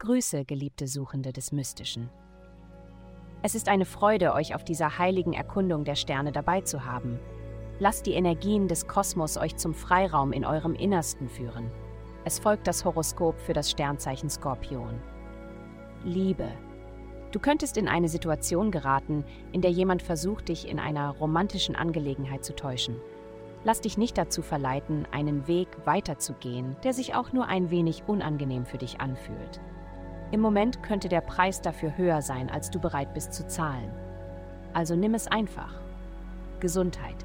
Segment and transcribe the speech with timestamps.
[0.00, 2.08] Grüße, geliebte Suchende des Mystischen.
[3.42, 7.18] Es ist eine Freude, euch auf dieser heiligen Erkundung der Sterne dabei zu haben.
[7.80, 11.70] Lasst die Energien des Kosmos euch zum Freiraum in eurem Innersten führen.
[12.24, 14.98] Es folgt das Horoskop für das Sternzeichen Skorpion.
[16.02, 16.48] Liebe.
[17.30, 19.22] Du könntest in eine Situation geraten,
[19.52, 22.96] in der jemand versucht, dich in einer romantischen Angelegenheit zu täuschen.
[23.64, 28.64] Lass dich nicht dazu verleiten, einen Weg weiterzugehen, der sich auch nur ein wenig unangenehm
[28.64, 29.60] für dich anfühlt.
[30.32, 33.90] Im Moment könnte der Preis dafür höher sein, als du bereit bist zu zahlen.
[34.72, 35.74] Also nimm es einfach.
[36.60, 37.16] Gesundheit.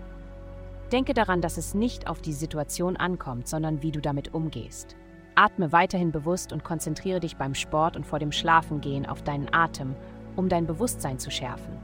[0.91, 4.95] Denke daran, dass es nicht auf die Situation ankommt, sondern wie du damit umgehst.
[5.35, 9.95] Atme weiterhin bewusst und konzentriere dich beim Sport und vor dem Schlafengehen auf deinen Atem,
[10.35, 11.77] um dein Bewusstsein zu schärfen.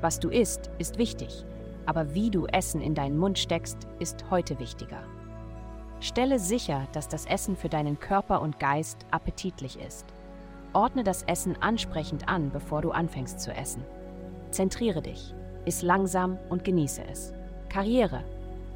[0.00, 1.44] Was du isst, ist wichtig,
[1.86, 5.02] aber wie du Essen in deinen Mund steckst, ist heute wichtiger.
[6.00, 10.04] Stelle sicher, dass das Essen für deinen Körper und Geist appetitlich ist.
[10.72, 13.84] Ordne das Essen ansprechend an, bevor du anfängst zu essen.
[14.50, 17.32] Zentriere dich, iss langsam und genieße es.
[17.68, 18.24] Karriere.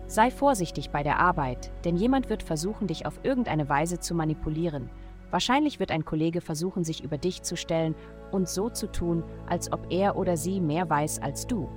[0.06, 4.90] Sei vorsichtig bei der Arbeit, denn jemand wird versuchen, dich auf irgendeine Weise zu manipulieren.
[5.30, 7.94] Wahrscheinlich wird ein Kollege versuchen, sich über dich zu stellen
[8.30, 11.68] und so zu tun, als ob er oder sie mehr weiß als du.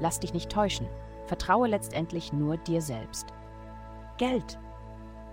[0.00, 0.86] Lass dich nicht täuschen.
[1.26, 3.28] Vertraue letztendlich nur dir selbst.
[4.18, 4.58] Geld.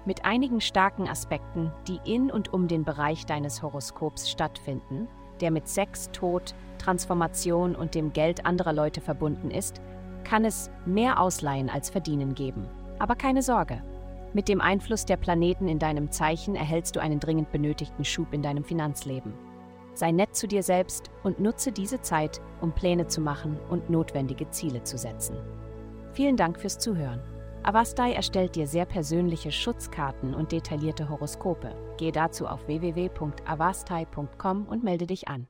[0.07, 5.09] Mit einigen starken Aspekten, die in und um den Bereich deines Horoskops stattfinden,
[5.41, 9.81] der mit Sex, Tod, Transformation und dem Geld anderer Leute verbunden ist,
[10.23, 12.69] kann es mehr Ausleihen als Verdienen geben.
[12.99, 13.83] Aber keine Sorge.
[14.31, 18.41] Mit dem Einfluss der Planeten in deinem Zeichen erhältst du einen dringend benötigten Schub in
[18.41, 19.33] deinem Finanzleben.
[19.93, 24.49] Sei nett zu dir selbst und nutze diese Zeit, um Pläne zu machen und notwendige
[24.51, 25.35] Ziele zu setzen.
[26.13, 27.19] Vielen Dank fürs Zuhören.
[27.67, 31.75] Avastai erstellt dir sehr persönliche Schutzkarten und detaillierte Horoskope.
[31.97, 35.47] Gehe dazu auf www.avastai.com und melde dich an.